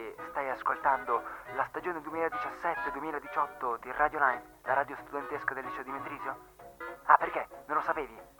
[0.00, 1.22] che stai ascoltando
[1.54, 6.36] la stagione 2017-2018 di Radio Line, la radio studentesca del liceo di Mendrisio?
[7.04, 7.46] Ah, perché?
[7.66, 8.39] Non lo sapevi?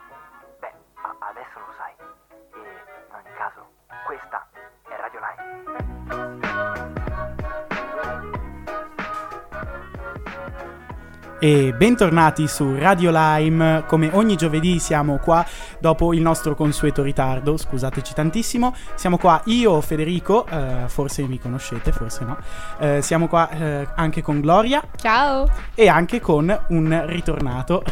[11.42, 15.42] E bentornati su Radio Lime, come ogni giovedì siamo qua
[15.78, 21.92] dopo il nostro consueto ritardo, scusateci tantissimo, siamo qua io, Federico, eh, forse mi conoscete,
[21.92, 22.36] forse no,
[22.78, 24.82] eh, siamo qua eh, anche con Gloria.
[24.96, 25.48] Ciao!
[25.74, 27.84] e anche con un ritornato,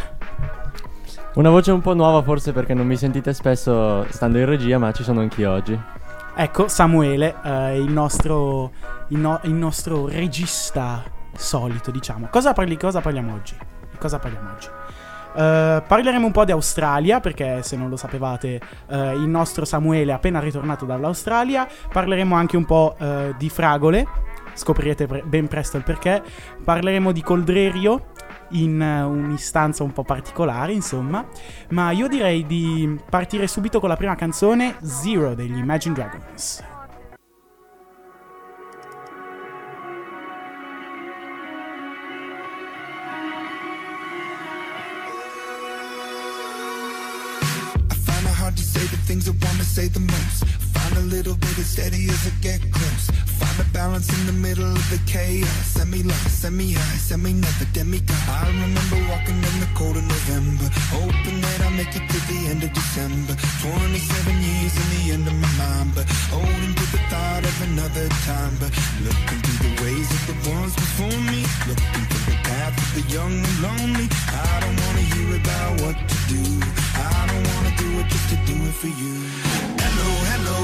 [1.37, 4.93] Una voce un po' nuova forse perché non mi sentite spesso stando in regia, ma
[4.93, 5.81] ci sono anch'io oggi.
[6.35, 8.73] ecco Samuele, eh, il, nostro,
[9.09, 12.29] il, no- il nostro regista solito, diciamo.
[12.31, 13.57] Cosa, parli- cosa parliamo oggi?
[13.99, 14.69] Cosa parliamo oggi?
[15.37, 20.11] Eh, parleremo un po' di Australia perché se non lo sapevate eh, il nostro Samuele
[20.11, 21.67] è appena ritornato dall'Australia.
[21.93, 24.07] Parleremo anche un po' eh, di fragole,
[24.55, 26.23] scoprirete pre- ben presto il perché.
[26.63, 28.07] Parleremo di Coldrerio
[28.53, 31.25] in un'istanza un po' particolare, insomma.
[31.71, 36.78] Ma io direi di partire subito con la prima canzone, Zero degli Imagine Dragons.
[49.79, 50.45] Say the most.
[50.75, 53.38] Find a little bit of steady as I get close.
[53.59, 55.49] Find a balance in the middle of the chaos.
[55.75, 58.15] Send me lost, send me high, send me never demigod.
[58.29, 62.39] I remember walking in the cold of November, hoping that I make it to the
[62.51, 63.35] end of December.
[63.35, 68.07] 27 years in the end of my mind, but holding to the thought of another
[68.31, 68.55] time.
[68.63, 68.71] But
[69.03, 73.05] looking through the ways of the ones before me, looking through the path of the
[73.11, 74.07] young and lonely.
[74.39, 76.43] I don't wanna hear about what to do.
[76.95, 79.15] I don't wanna do it just to do it for you.
[79.83, 80.59] Hello, hello,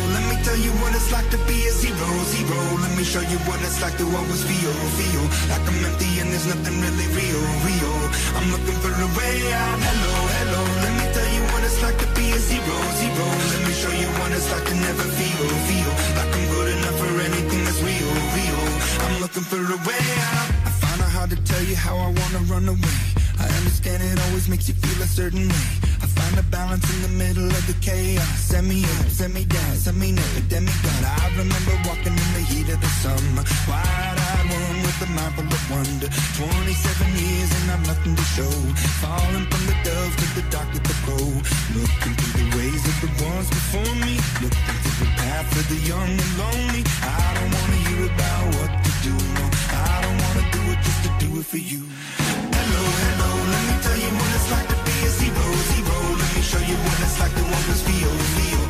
[0.45, 2.59] tell you what it's like to be a zero, zero.
[2.84, 6.28] Let me show you what it's like to always feel, feel like I'm empty and
[6.28, 7.97] there's nothing really real, real.
[8.37, 9.78] I'm looking for a way out.
[9.81, 13.27] Hello, hello, let me tell you what it's like to be a zero, zero.
[13.53, 16.97] Let me show you what it's like to never feel, feel like I'm good enough
[17.00, 18.62] for anything that's real, real.
[19.00, 20.49] I'm looking for a way out.
[20.69, 23.00] I find it hard to tell you how I wanna run away.
[23.41, 25.84] I understand it always makes you feel a certain way.
[26.24, 28.24] Find a balance in the middle of the chaos.
[28.48, 31.02] Send me up, send me down, send me never demigod.
[31.04, 33.44] I remember walking in the heat of the summer.
[33.68, 36.08] Wide-eyed one with a mind full of wonder.
[36.40, 38.56] 27 years and I've nothing to show.
[39.04, 41.44] Falling from the dove to the dark with the cold.
[41.76, 44.16] Looking through the ways of the ones before me.
[44.41, 46.82] Looking through the path of the young and lonely.
[47.04, 49.14] I don't wanna hear about what to do.
[49.36, 49.44] No,
[49.76, 51.84] I don't wanna do it just to do it for you.
[52.16, 54.84] Hello, hello, let me tell you what it's like to
[56.76, 58.63] when it's like the one that's feel, feel.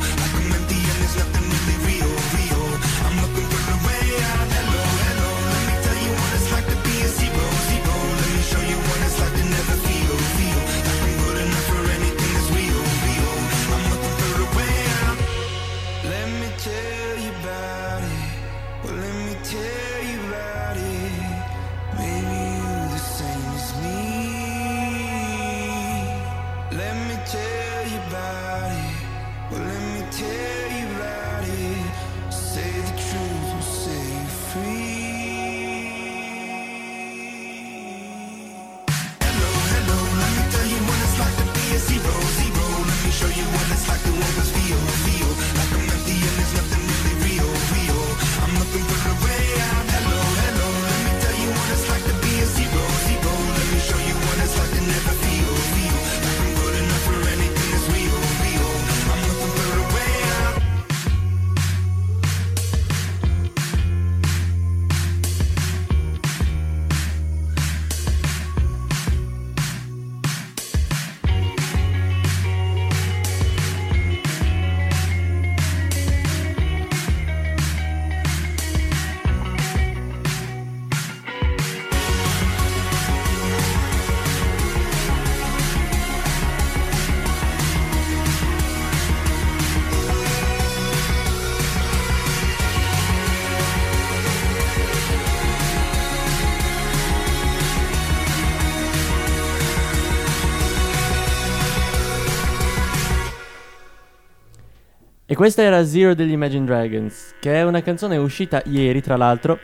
[105.35, 109.59] E questa era Zero degli Imagine Dragons, che è una canzone uscita ieri, tra l'altro,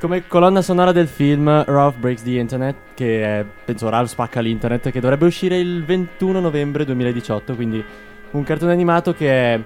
[0.00, 4.90] come colonna sonora del film Ralph Breaks the Internet, che è, penso, Ralph spacca l'internet,
[4.90, 7.84] che dovrebbe uscire il 21 novembre 2018, quindi
[8.30, 9.60] un cartone animato che è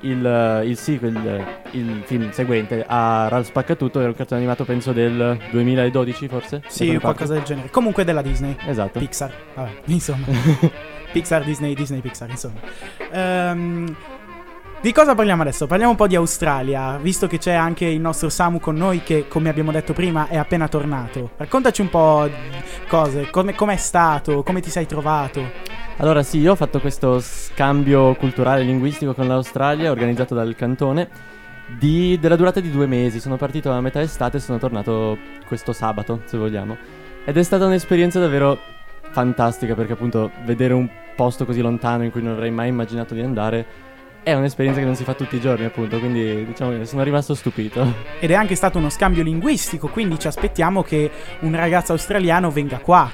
[0.00, 5.38] il, il sequel, il film seguente a Ralph Spaccatutto, era un cartone animato penso del
[5.50, 6.62] 2012 forse?
[6.68, 7.70] Sì, qualcosa del genere.
[7.70, 8.54] Comunque della Disney.
[8.66, 8.98] Esatto.
[8.98, 9.32] Pixar.
[9.54, 10.26] Vabbè, insomma.
[11.10, 12.60] Pixar, Disney, Disney, Pixar, insomma.
[13.10, 13.96] Ehm,
[14.82, 15.66] di cosa parliamo adesso?
[15.66, 19.28] Parliamo un po' di Australia, visto che c'è anche il nostro Samu con noi che,
[19.28, 21.32] come abbiamo detto prima, è appena tornato.
[21.36, 22.28] Raccontaci un po'
[22.88, 25.42] cose, come com'è stato, come ti sei trovato.
[25.98, 31.08] Allora sì, io ho fatto questo scambio culturale e linguistico con l'Australia organizzato dal cantone
[31.78, 33.20] di- della durata di due mesi.
[33.20, 36.78] Sono partito a metà estate e sono tornato questo sabato, se vogliamo.
[37.26, 38.58] Ed è stata un'esperienza davvero
[39.10, 43.20] fantastica perché appunto vedere un posto così lontano in cui non avrei mai immaginato di
[43.20, 43.88] andare
[44.22, 47.34] è un'esperienza che non si fa tutti i giorni appunto, quindi diciamo che sono rimasto
[47.34, 47.94] stupito.
[48.18, 52.78] Ed è anche stato uno scambio linguistico, quindi ci aspettiamo che un ragazzo australiano venga
[52.78, 53.10] qua.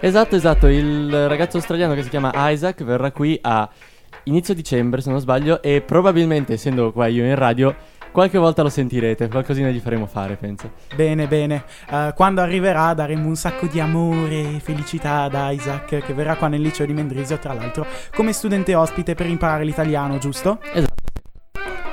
[0.00, 3.68] Esatto, esatto, il ragazzo australiano che si chiama Isaac verrà qui a
[4.24, 7.74] inizio dicembre se non sbaglio e probabilmente essendo qua io in radio
[8.10, 10.72] qualche volta lo sentirete, qualcosina gli faremo fare penso.
[10.94, 11.64] Bene, bene.
[11.90, 16.48] Eh, quando arriverà daremo un sacco di amore e felicità ad Isaac, che verrà qua
[16.48, 20.58] nel liceo di Mendrisio, tra l'altro, come studente ospite per imparare l'italiano, giusto?
[20.72, 21.07] Esatto.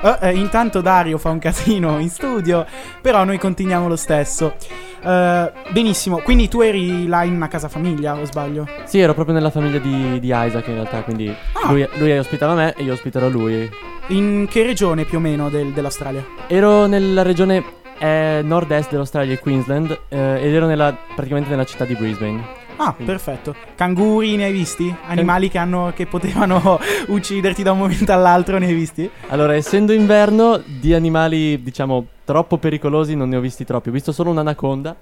[0.02, 2.64] Eh, eh, intanto Dario fa un casino in studio,
[3.00, 4.54] però noi continuiamo lo stesso.
[5.02, 8.66] Eh, benissimo, quindi tu eri là in una casa famiglia, o sbaglio?
[8.84, 11.70] Sì, ero proprio nella famiglia di, di Isaac in realtà, quindi Ah.
[11.70, 13.68] lui, lui ospitava me e io ospiterò lui.
[14.08, 16.24] In che regione più o meno del- dell'Australia?
[16.46, 17.64] Ero nella regione
[17.98, 22.64] eh, nord-est dell'Australia, Queensland, eh, ed ero nella- praticamente nella città di Brisbane.
[22.76, 23.54] Ah, perfetto.
[23.74, 24.94] Canguri ne hai visti?
[25.06, 26.78] Animali che, hanno, che potevano
[27.08, 29.08] ucciderti da un momento all'altro, ne hai visti?
[29.28, 33.88] Allora, essendo inverno, di animali, diciamo, troppo pericolosi non ne ho visti troppi.
[33.88, 34.96] Ho visto solo un'anaconda,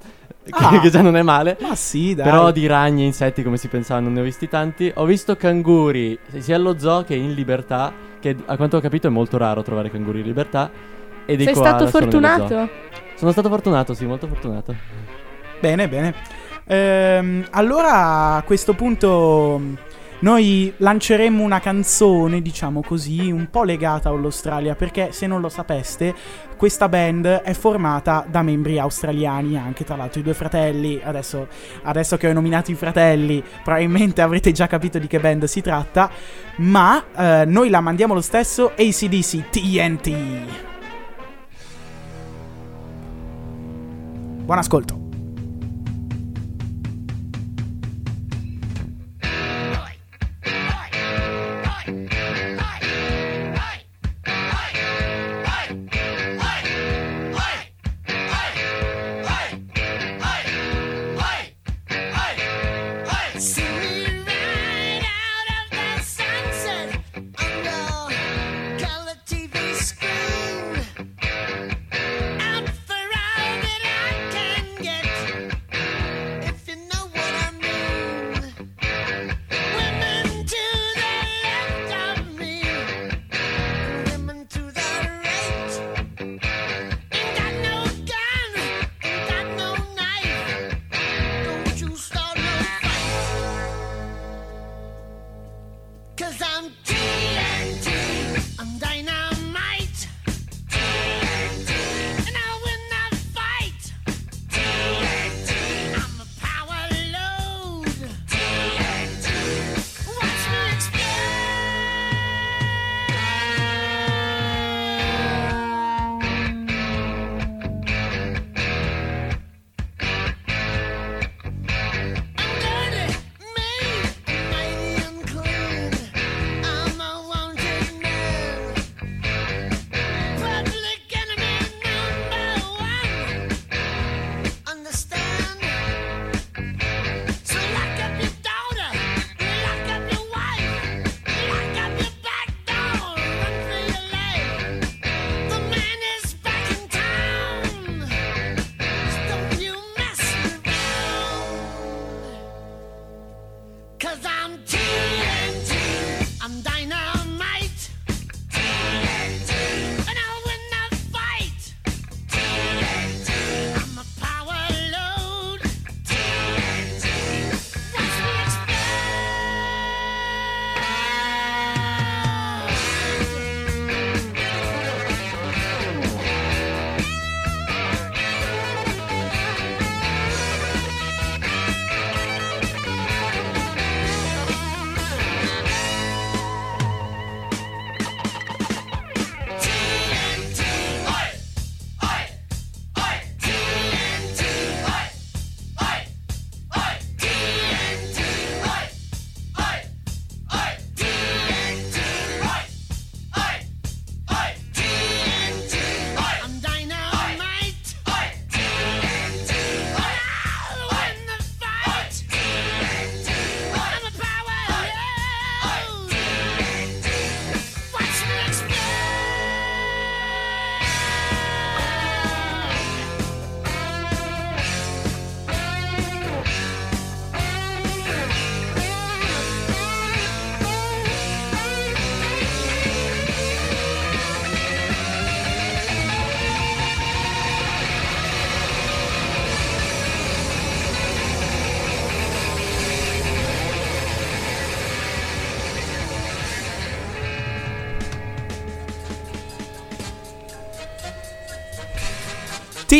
[0.45, 0.79] che, Ah.
[0.81, 1.57] che già non è male.
[1.61, 2.25] Ma sì, dai.
[2.25, 4.93] Però di ragni e insetti, come si pensava, non ne ho visti tanti.
[4.95, 9.11] Ho visto canguri sia allo zoo che in libertà, che a quanto ho capito è
[9.11, 10.71] molto raro trovare canguri in libertà.
[11.27, 12.69] E dei Sei stato fortunato?
[13.17, 14.75] Sono stato fortunato, sì, molto fortunato.
[15.61, 16.15] Bene, bene.
[16.67, 19.61] Ehm, allora a questo punto
[20.21, 26.15] noi lanceremmo una canzone, diciamo così, un po' legata all'Australia, perché se non lo sapeste,
[26.57, 30.99] questa band è formata da membri australiani, anche tra l'altro i due fratelli.
[31.03, 31.47] Adesso,
[31.83, 36.11] adesso che ho nominato i fratelli, probabilmente avrete già capito di che band si tratta,
[36.57, 40.17] ma eh, noi la mandiamo lo stesso ACDC TNT.
[44.45, 45.04] Buon ascolto.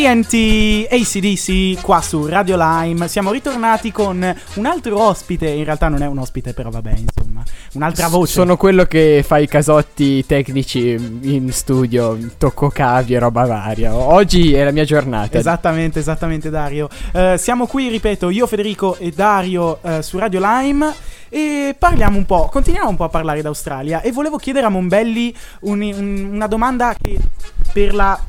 [0.05, 3.07] TNT ACDC qua su Radio Lime.
[3.07, 5.47] Siamo ritornati con un altro ospite.
[5.47, 7.41] In realtà non è un ospite, però vabbè, insomma,
[7.73, 8.33] un'altra voce.
[8.33, 13.95] Sono quello che fa i casotti tecnici in studio, tocco cavi e roba varia.
[13.95, 15.39] Oggi è la mia giornata.
[15.39, 16.87] Esattamente, esattamente, Dario.
[17.11, 20.93] Eh, siamo qui, ripeto, io, Federico e Dario eh, su Radio Lime.
[21.29, 24.01] E parliamo un po', continuiamo un po' a parlare d'Australia.
[24.01, 27.17] E volevo chiedere a Mombelli un- un- una domanda che
[27.73, 28.19] per la.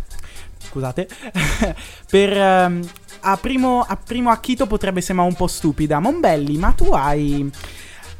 [0.77, 1.09] Scusate.
[2.11, 2.37] per.
[2.37, 2.89] ehm,
[3.21, 5.99] a, primo, a primo acchito potrebbe sembrare un po' stupida.
[5.99, 7.51] Mombelli, ma tu hai.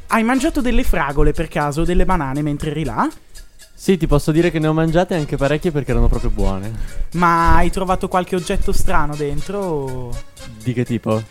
[0.07, 3.07] Hai mangiato delle fragole per caso, delle banane mentre eri là?
[3.73, 6.71] Sì, ti posso dire che ne ho mangiate anche parecchie perché erano proprio buone.
[7.13, 10.11] Ma hai trovato qualche oggetto strano dentro?
[10.63, 11.21] Di che tipo?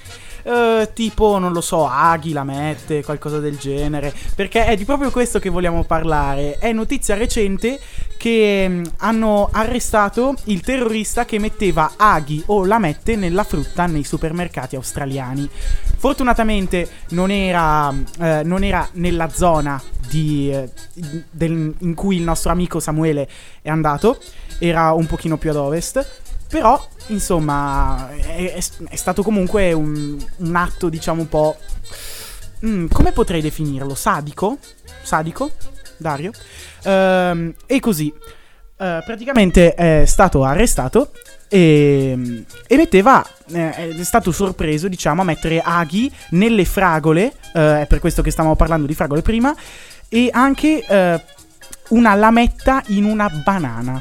[0.47, 4.15] Eh, tipo, non lo so, aghi, lamette, qualcosa del genere.
[4.37, 6.57] Perché è di proprio questo che vogliamo parlare.
[6.59, 7.81] È notizia recente
[8.17, 14.77] che mm, hanno arrestato il terrorista che metteva aghi o lamette nella frutta nei supermercati
[14.77, 15.51] australiani.
[15.97, 20.71] Fortunatamente non era, eh, non era nella zona di, eh,
[21.29, 23.29] del- in cui il nostro amico Samuele
[23.63, 24.21] è andato,
[24.61, 26.25] era un pochino più ad ovest.
[26.49, 28.55] Però, insomma, è,
[28.89, 31.57] è- stato comunque un, un atto, diciamo, un po'...
[32.65, 33.95] mm, come potrei definirlo?
[33.95, 34.59] Sadico?
[35.03, 35.51] Sadico?
[35.97, 36.31] Dario?
[36.85, 38.13] Ehm, e così.
[38.79, 41.11] Eh, praticamente è stato arrestato
[41.49, 43.27] e, e metteva...
[43.53, 47.33] eh, è stato sorpreso, diciamo, a mettere aghi nelle fragole.
[47.55, 49.55] eh, è per questo che stavamo parlando di fragole prima.
[50.09, 51.21] E anche eh,
[51.89, 54.01] una lametta in una banana.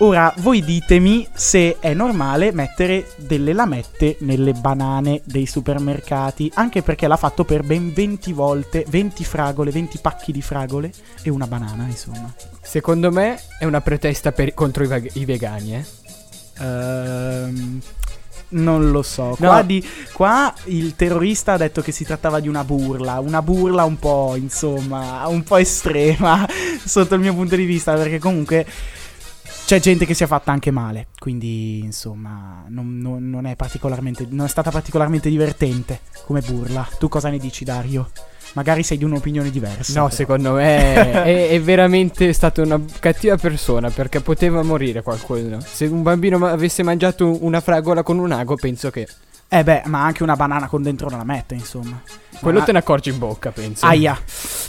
[0.00, 7.08] Ora, voi ditemi se è normale mettere delle lamette nelle banane dei supermercati, anche perché
[7.08, 11.84] l'ha fatto per ben 20 volte, 20 fragole, 20 pacchi di fragole e una banana,
[11.84, 12.32] insomma.
[12.62, 15.84] Secondo me è una protesta per- contro i, veg- i vegani, eh.
[16.60, 17.80] Ehm,
[18.50, 19.30] non lo so.
[19.30, 19.34] No.
[19.48, 23.82] Qua, di- qua il terrorista ha detto che si trattava di una burla, una burla
[23.82, 26.48] un po', insomma, un po' estrema
[26.84, 28.64] sotto il mio punto di vista, perché comunque
[29.68, 34.26] c'è gente che si è fatta anche male, quindi insomma non, non- non è particolarmente,
[34.30, 36.88] non è stata particolarmente divertente come burla.
[36.98, 38.08] Tu cosa ne dici Dario?
[38.54, 39.92] Magari sei di un'opinione diversa.
[40.00, 40.16] No, però.
[40.16, 45.60] secondo me è, è veramente stata una cattiva persona perché poteva morire qualcuno.
[45.60, 49.06] Se un bambino avesse mangiato una fragola con un ago, penso che
[49.50, 52.02] Eh beh, ma anche una banana con dentro una lametta, insomma.
[52.40, 53.86] quello Ma- te ne accorgi in bocca, penso.
[53.86, 54.16] Aia,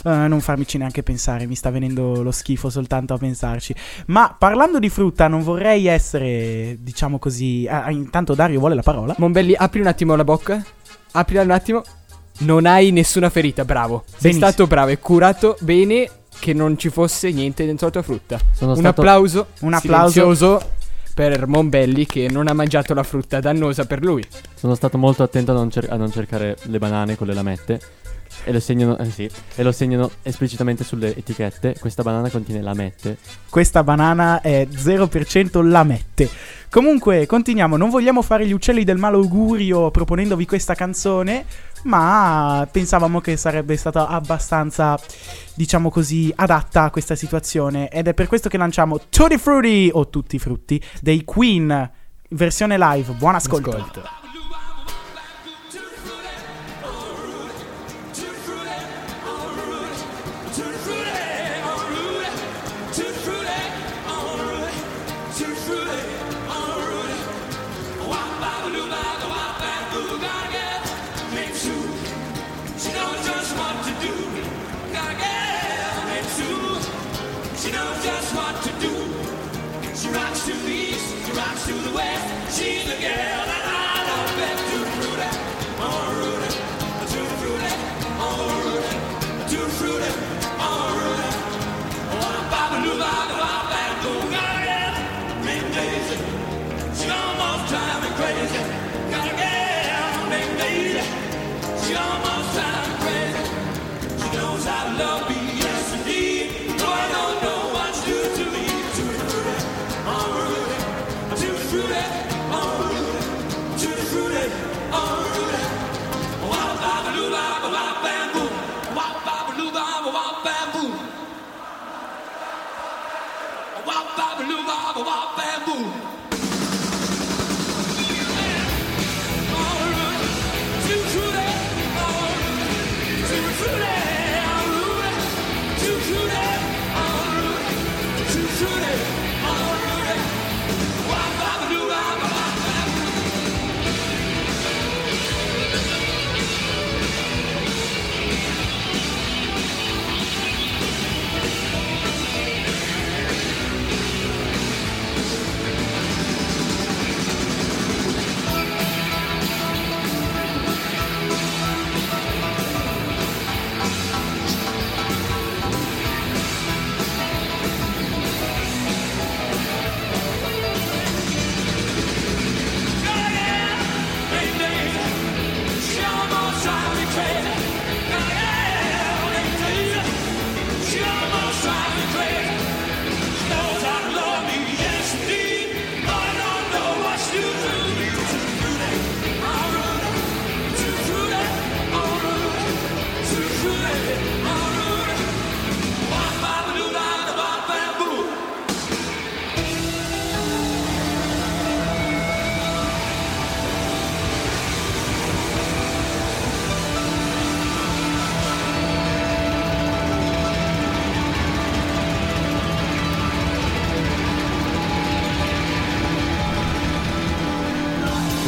[0.02, 3.74] Eh, non farmici neanche pensare, mi sta venendo lo schifo soltanto a pensarci.
[4.06, 7.66] Ma parlando di frutta, non vorrei essere, diciamo così.
[7.70, 9.14] ah, intanto Dario vuole la parola.
[9.18, 10.64] Monbelli, apri un attimo la bocca.
[11.12, 11.82] Aprila un attimo.
[12.38, 14.04] Non hai nessuna ferita, bravo.
[14.06, 14.46] Sei Benissimo.
[14.46, 18.38] stato bravo, hai curato bene che non ci fosse niente dentro la tua frutta.
[18.54, 19.46] Sono un stato- applauso.
[19.60, 20.10] Un applauso.
[20.10, 20.70] silenzioso
[21.20, 24.24] per Monbelli che non ha mangiato la frutta dannosa per lui.
[24.54, 27.80] Sono stato molto attento a non, cer- a non cercare le banane con le lamette.
[28.44, 31.76] E lo segnano, eh sì, e lo segnano esplicitamente sulle etichette.
[31.78, 33.18] Questa banana contiene lamette.
[33.50, 36.26] Questa banana è 0% lamette.
[36.70, 37.76] Comunque, continuiamo.
[37.76, 41.44] Non vogliamo fare gli uccelli del malaugurio proponendovi questa canzone.
[41.82, 44.98] Ma pensavamo che sarebbe stata abbastanza,
[45.54, 47.88] diciamo così, adatta a questa situazione.
[47.88, 51.90] Ed è per questo che lanciamo Tutti Frutti o Tutti i Frutti dei Queen.
[52.30, 53.12] Versione live.
[53.14, 53.70] Buon ascolto.
[53.70, 54.19] Ascolta.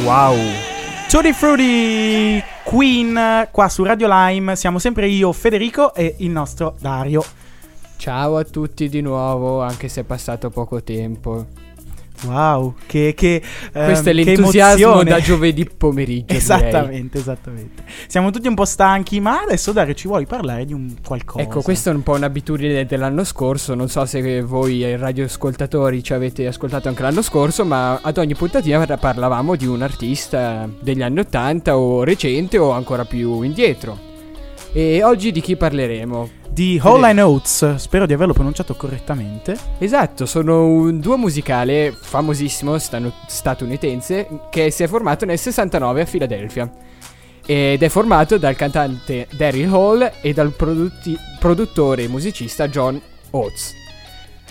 [0.02, 0.36] Wow.
[1.08, 4.56] Tutti Frutti Queen qua su Radio Lime.
[4.56, 7.24] Siamo sempre io, Federico e il nostro Dario.
[7.96, 11.62] Ciao a tutti di nuovo, anche se è passato poco tempo.
[12.24, 15.11] Wow, che, che ehm, Questo è l'entusiasmo emozione.
[15.11, 16.24] da giovedì pomeriggio.
[16.32, 16.37] direi.
[16.38, 17.85] Esattamente, esattamente.
[18.06, 21.42] Siamo tutti un po' stanchi, ma adesso Dario ci vuoi parlare di un qualcosa.
[21.44, 23.74] Ecco, questa è un po' un'abitudine dell'anno scorso.
[23.74, 28.35] Non so se voi eh, radioascoltatori ci avete ascoltato anche l'anno scorso, ma ad ogni
[28.35, 34.12] puntatina parlavamo di un artista degli anni 80 o recente o ancora più indietro.
[34.72, 36.40] E oggi di chi parleremo?
[36.48, 39.56] Di Hall and Oates, spero di averlo pronunciato correttamente.
[39.78, 46.04] Esatto, sono un duo musicale famosissimo stanu- statunitense che si è formato nel 69 a
[46.06, 46.70] Filadelfia.
[47.44, 53.74] Ed è formato dal cantante Daryl Hall e dal produtti- produttore e musicista John Oates.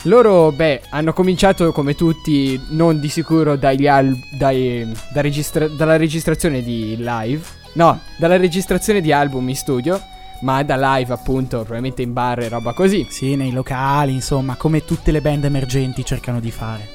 [0.03, 5.97] Loro, beh, hanno cominciato come tutti, non di sicuro dagli al- dai- da registra- dalla
[5.97, 7.41] registrazione di live,
[7.73, 10.01] no, dalla registrazione di album in studio,
[10.41, 13.05] ma da live appunto, probabilmente in bar e roba così.
[13.09, 16.87] Sì, nei locali, insomma, come tutte le band emergenti cercano di fare.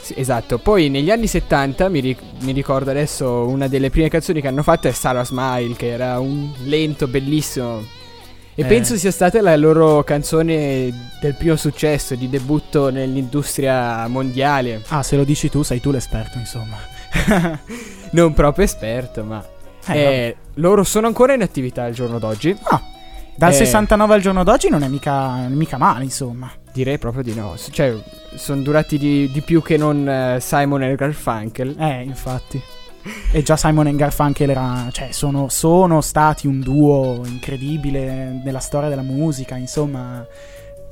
[0.00, 0.58] Sì, esatto.
[0.58, 4.62] Poi negli anni 70 mi, ric- mi ricordo adesso una delle prime canzoni che hanno
[4.62, 7.82] fatto è Sarah Smile, che era un lento bellissimo.
[8.56, 8.66] E Eh.
[8.66, 14.82] penso sia stata la loro canzone del primo successo, di debutto nell'industria mondiale.
[14.88, 16.76] Ah, se lo dici tu, sei tu l'esperto, insomma.
[18.10, 19.44] Non proprio esperto, ma.
[19.86, 22.56] Eh, eh, loro sono ancora in attività al giorno d'oggi.
[22.62, 22.80] Ah,
[23.36, 23.54] dal Eh.
[23.54, 26.50] 69 al giorno d'oggi non è mica, mica male, insomma.
[26.72, 27.54] Direi proprio di no.
[27.56, 27.94] Cioè,
[28.34, 31.76] sono durati di, di più che non eh, Simon e Garfunkel.
[31.78, 32.60] Eh, infatti.
[33.32, 38.88] E già Simon e Garfunkel era, cioè, sono, sono stati un duo incredibile nella storia
[38.88, 40.26] della musica, insomma.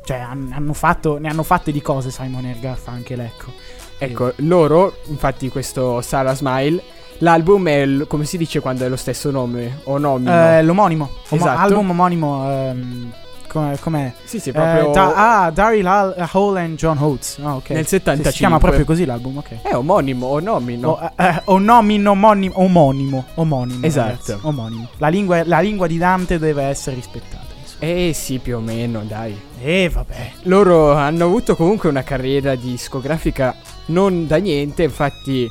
[0.04, 3.52] Cioè, han- hanno fatto, ne hanno fatte di cose Simon e Garfunkel, ecco.
[3.98, 6.82] Ecco, loro, infatti, questo Sarah Smile.
[7.18, 9.80] L'album è, il- come si dice quando è lo stesso nome?
[9.84, 10.32] O nomino?
[10.32, 11.08] Eh, l'omonimo.
[11.28, 11.58] Omo- Esatto.
[11.60, 12.50] album omonimo.
[12.50, 13.12] ehm,
[13.48, 14.12] come- com'è?
[14.24, 14.90] sì, sì, Eh, proprio.
[14.92, 17.38] da- ah, Daryl Hall, Hall and John Oates.
[17.42, 17.70] Ah, ok.
[17.70, 18.30] Nel Sì, 75.
[18.32, 19.62] Si chiama proprio così l'album, ok.
[19.62, 20.88] È omonimo o nomino.
[20.90, 23.86] O, eh, eh, onomino, omonimo, omonimo, omonimo.
[23.86, 24.08] Esatto.
[24.08, 24.88] ragazzi, omonimo.
[24.96, 27.50] La lingua, la lingua di Dante deve essere rispettata.
[27.78, 29.38] Eh sì, più o meno, dai.
[29.60, 30.30] E vabbè.
[30.44, 33.54] Loro hanno avuto comunque una carriera discografica
[33.86, 35.50] non da niente, infatti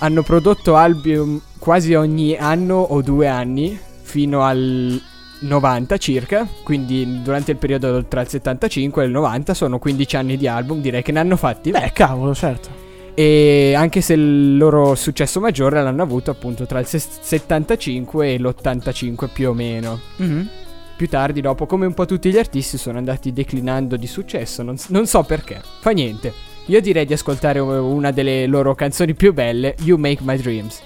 [0.00, 5.00] hanno prodotto album quasi ogni anno o due anni fino al
[5.40, 10.36] 90 circa, quindi durante il periodo tra il 75 e il 90 sono 15 anni
[10.36, 11.70] di album, direi che ne hanno fatti.
[11.70, 12.68] Beh, cavolo, certo.
[13.14, 18.38] E anche se il loro successo maggiore l'hanno avuto appunto tra il ses- 75 e
[18.38, 20.00] l'85 più o meno.
[20.16, 20.48] Mhm.
[20.96, 24.62] Più tardi, dopo, come un po' tutti gli artisti, sono andati declinando di successo.
[24.62, 25.60] Non, non so perché.
[25.80, 26.32] Fa niente.
[26.70, 30.80] Io direi di ascoltare una delle loro canzoni più belle, You Make My Dreams.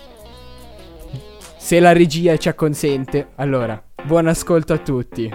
[1.58, 3.32] Se la regia ci acconsente.
[3.34, 5.30] Allora, buon ascolto a tutti.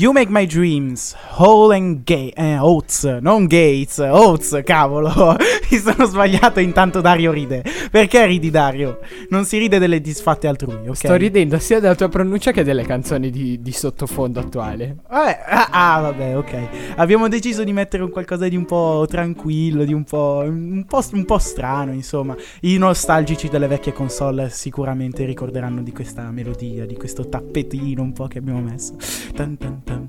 [0.00, 5.36] You Make My Dreams, Hole and Gate, eh, Oates, non Gates, Oates, cavolo,
[5.70, 7.62] mi sono sbagliato intanto Dario ride.
[7.90, 9.00] Perché ridi Dario?
[9.28, 10.96] Non si ride delle disfatte altrui, ok?
[10.96, 14.96] Sto ridendo sia della tua pronuncia che delle canzoni di, di sottofondo attuale.
[15.10, 16.68] Eh, ah, ah, vabbè, ok.
[16.96, 21.02] Abbiamo deciso di mettere un qualcosa di un po' tranquillo, di un po', un po',
[21.12, 22.34] un po' strano, insomma.
[22.60, 28.28] I nostalgici delle vecchie console sicuramente ricorderanno di questa melodia, di questo tappetino un po'
[28.28, 28.94] che abbiamo messo.
[29.34, 29.99] Tan tan tan.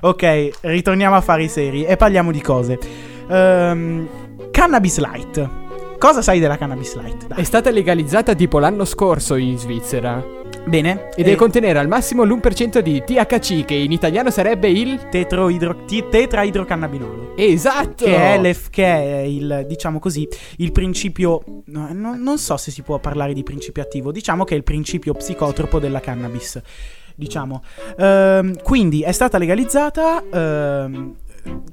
[0.00, 2.78] Ok, ritorniamo a fare i seri e parliamo di cose.
[3.28, 4.08] Ehm,
[4.50, 5.48] cannabis Light.
[5.98, 7.26] Cosa sai della Cannabis Light?
[7.26, 7.40] Dai.
[7.40, 10.24] È stata legalizzata tipo l'anno scorso in Svizzera.
[10.64, 11.08] Bene.
[11.16, 15.08] E deve contenere al massimo l'1% di THC, che in italiano sarebbe il.
[15.10, 17.32] tetroidro- ti- tetraidrocannabinolo.
[17.36, 18.04] Esatto!
[18.04, 21.40] Che è, l'ef- che è il, diciamo così, il principio.
[21.66, 24.12] no- non so se si può parlare di principio attivo.
[24.12, 26.60] Diciamo che è il principio psicotropo della cannabis.
[27.18, 27.62] Diciamo.
[27.98, 30.22] Ehm, quindi è stata legalizzata.
[30.32, 31.16] ehm,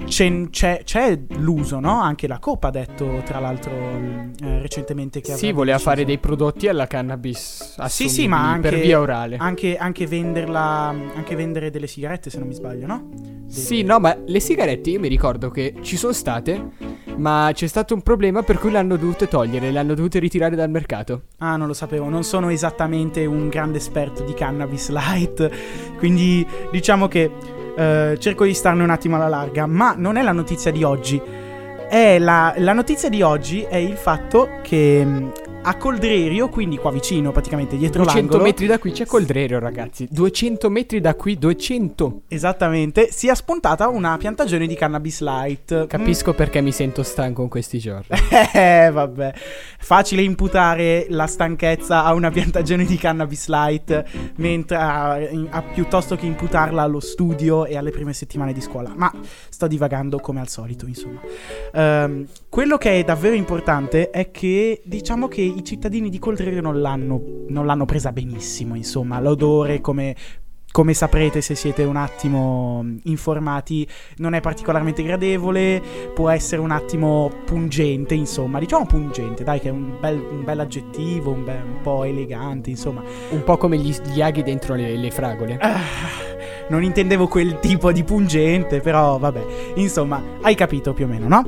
[0.05, 1.99] c'è, c'è- c'è l'uso, no?
[2.01, 6.05] Anche la Copa ha detto, tra l'altro, mh, eh, recentemente che Sì, voleva deciso- fare
[6.05, 9.37] dei prodotti alla cannabis Sì, sì, ma anche per via orale.
[9.37, 10.93] Anche, anche venderla.
[11.15, 13.09] Anche vendere delle sigarette, se non mi sbaglio, no?
[13.47, 16.71] Sì, no, ma le sigarette io mi ricordo che ci sono state,
[17.17, 20.69] ma c'è stato un problema per cui l'hanno dovute togliere, le hanno dovute ritirare dal
[20.69, 21.23] mercato.
[21.37, 25.49] Ah, non lo sapevo, non sono esattamente un grande esperto di cannabis light,
[25.97, 27.31] quindi diciamo che
[27.75, 31.21] eh, cerco di starne un attimo alla larga, ma non è la notizia di oggi.
[31.87, 35.31] La, la notizia di oggi è il fatto che mh,
[35.65, 40.07] a Coldrerio, quindi qua vicino, praticamente dietro 200 l'angolo, metri da qui c'è Coldrerio, ragazzi.
[40.11, 42.21] 200 metri da qui, 200.
[42.27, 45.87] esattamente, si è spuntata una piantagione di cannabis light.
[45.87, 48.05] Capisco perché mi sento stanco in questi giorni.
[48.55, 49.33] Eh, vabbè.
[49.79, 54.03] Facile imputare la stanchezza a una piantagione di cannabis light,
[54.37, 55.13] mentre a-
[55.49, 58.93] a- piuttosto che imputarla allo studio e alle prime settimane di scuola.
[58.95, 59.11] Ma
[59.49, 61.19] sto divagando come al solito, insomma.
[61.73, 66.79] Ehm, quello che è davvero importante è che diciamo che i cittadini di Coldrerio non
[66.81, 69.19] l'hanno, non l'hanno presa benissimo, insomma.
[69.19, 70.15] L'odore, come
[70.75, 73.87] come saprete se siete un attimo informati,
[74.17, 75.81] non è particolarmente gradevole,
[76.13, 80.59] può essere un attimo pungente, insomma, diciamo pungente, dai che è un bel, un bel
[80.59, 83.01] aggettivo, un, bel- un po' elegante, insomma.
[83.29, 85.57] Un po' come gli, gli aghi dentro le, le fragole.
[85.61, 85.79] Ah,
[86.69, 91.45] non intendevo quel tipo di pungente, però vabbè, insomma, hai capito più o meno, no?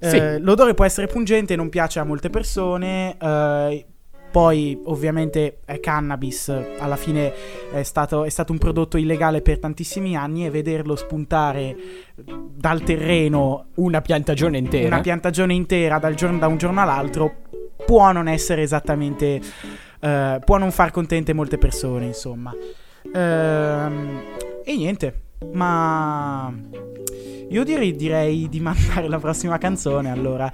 [0.00, 0.16] Sì.
[0.16, 3.86] Eh, l'odore può essere pungente, non piace a molte persone, eh,
[4.30, 7.32] poi ovviamente è cannabis, alla fine
[7.72, 11.74] è stato, è stato un prodotto illegale per tantissimi anni e vederlo spuntare
[12.54, 14.86] dal terreno Una piantagione intera.
[14.86, 17.34] una piantagione intera dal giorno- da un giorno all'altro
[17.84, 19.40] può non essere esattamente
[20.00, 22.54] eh, può non far contente molte persone insomma
[23.12, 24.20] Ehm,
[24.72, 25.20] e niente
[25.52, 26.52] ma
[27.50, 30.50] io direi, direi di mandare la prossima canzone allora.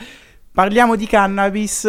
[0.53, 1.87] Parliamo di cannabis.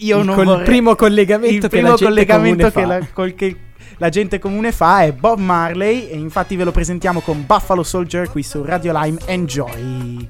[0.00, 3.56] Io Il non col- vorrei- primo collegamento il primo la collegamento che la, col- che
[3.96, 8.28] la gente comune fa è Bob Marley e infatti ve lo presentiamo con Buffalo Soldier
[8.30, 9.18] qui su Radio Lime.
[9.26, 10.28] Enjoy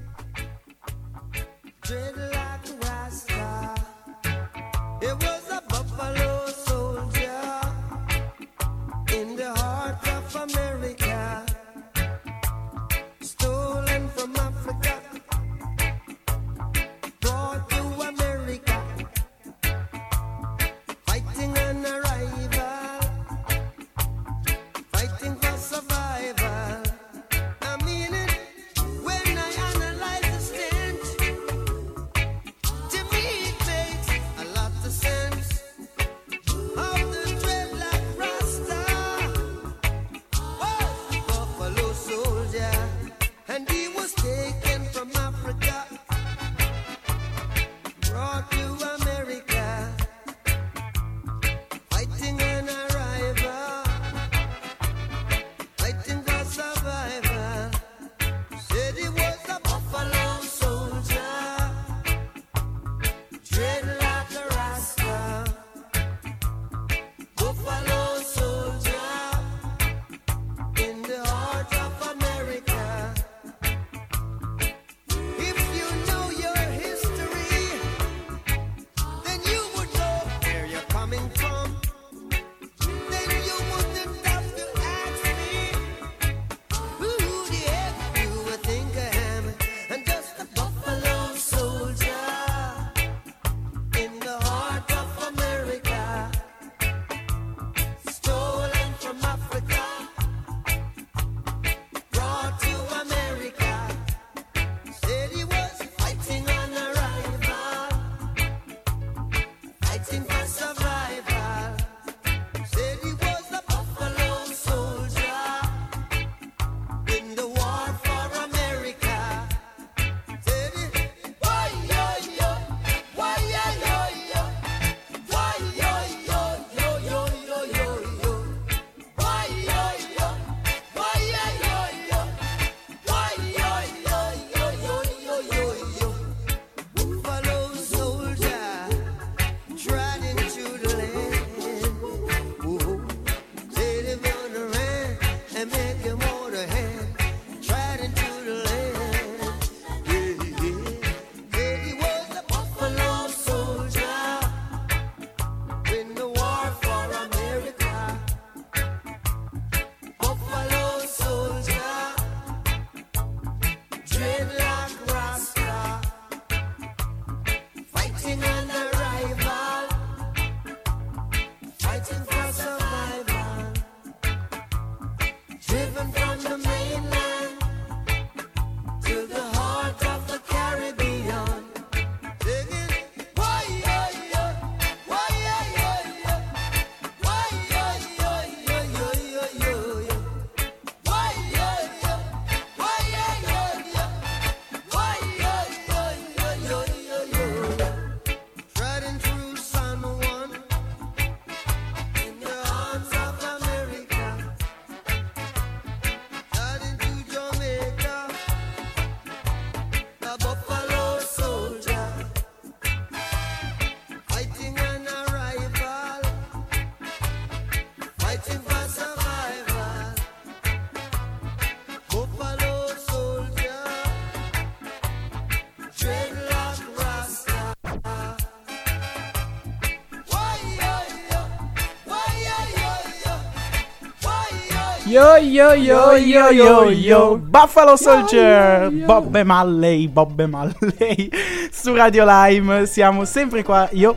[235.12, 237.36] Yo yo yo yo yo yo.
[237.36, 239.04] Buffalo Soldier, yo.
[239.04, 241.30] Bob e Malley, Bob e Malley
[241.70, 242.86] su Radio Lime.
[242.86, 244.16] Siamo sempre qua, io,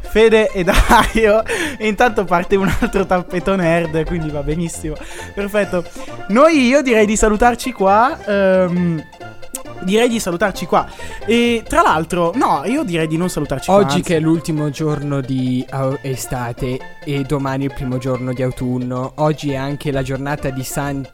[0.00, 1.44] Fede e Dario.
[1.76, 4.94] E intanto parte un altro tappeto nerd, quindi va benissimo.
[5.34, 5.84] Perfetto.
[6.28, 8.18] Noi, io direi di salutarci qua.
[8.24, 9.04] ehm,
[9.82, 10.88] direi di salutarci qua.
[11.26, 13.76] E tra l'altro, no, io direi di non salutarci qua.
[13.76, 15.64] Oggi che è l'ultimo giorno di
[16.02, 21.10] estate e domani il primo giorno di autunno, oggi è anche la giornata di Sant...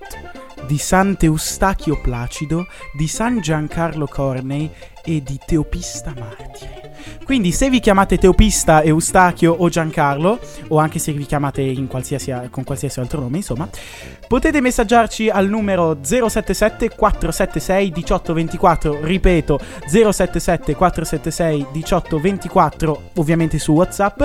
[0.66, 4.70] di Sant'Eustachio Placido, di San Giancarlo Cornei
[5.04, 6.94] e di Teopista Martire.
[7.24, 12.32] Quindi se vi chiamate Teopista, Eustachio o Giancarlo, o anche se vi chiamate in qualsiasi,
[12.50, 13.68] con qualsiasi altro nome, insomma,
[14.26, 24.24] potete messaggiarci al numero 077 476 1824, ripeto 077 476 1824, ovviamente su WhatsApp.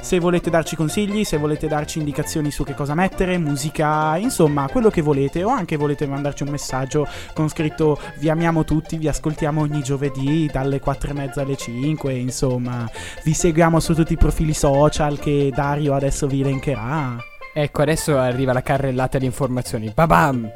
[0.00, 4.90] Se volete darci consigli, se volete darci indicazioni su che cosa mettere, musica, insomma, quello
[4.90, 9.60] che volete, o anche volete mandarci un messaggio con scritto vi amiamo tutti, vi ascoltiamo
[9.60, 12.88] ogni giovedì dalle 4 e mezza alle 5, insomma,
[13.24, 17.31] vi seguiamo su tutti i profili social che Dario adesso vi elencherà.
[17.54, 19.92] Ecco, adesso arriva la carrellata di informazioni.
[19.94, 20.50] Babam!